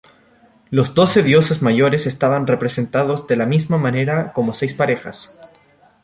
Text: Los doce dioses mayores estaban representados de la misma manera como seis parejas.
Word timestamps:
Los 0.71 0.95
doce 0.95 1.21
dioses 1.21 1.61
mayores 1.61 2.07
estaban 2.07 2.47
representados 2.47 3.27
de 3.27 3.35
la 3.35 3.45
misma 3.45 3.77
manera 3.77 4.33
como 4.33 4.51
seis 4.51 4.73
parejas. 4.73 5.37